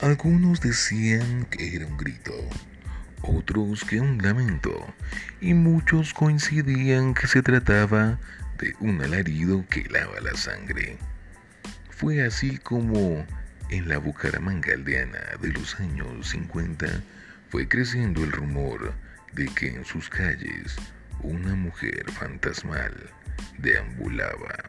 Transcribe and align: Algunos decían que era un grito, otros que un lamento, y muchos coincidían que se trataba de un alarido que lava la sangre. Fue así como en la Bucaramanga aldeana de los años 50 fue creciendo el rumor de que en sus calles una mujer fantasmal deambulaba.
Algunos 0.00 0.60
decían 0.60 1.44
que 1.46 1.74
era 1.74 1.84
un 1.84 1.96
grito, 1.96 2.32
otros 3.22 3.84
que 3.84 4.00
un 4.00 4.18
lamento, 4.18 4.94
y 5.40 5.54
muchos 5.54 6.14
coincidían 6.14 7.14
que 7.14 7.26
se 7.26 7.42
trataba 7.42 8.20
de 8.58 8.76
un 8.78 9.02
alarido 9.02 9.64
que 9.68 9.88
lava 9.90 10.20
la 10.20 10.36
sangre. 10.36 10.98
Fue 11.90 12.22
así 12.22 12.58
como 12.58 13.26
en 13.70 13.88
la 13.88 13.98
Bucaramanga 13.98 14.72
aldeana 14.72 15.18
de 15.42 15.48
los 15.48 15.80
años 15.80 16.28
50 16.28 16.86
fue 17.48 17.66
creciendo 17.66 18.22
el 18.22 18.30
rumor 18.30 18.94
de 19.32 19.46
que 19.46 19.66
en 19.66 19.84
sus 19.84 20.08
calles 20.08 20.76
una 21.22 21.56
mujer 21.56 22.08
fantasmal 22.12 22.94
deambulaba. 23.58 24.62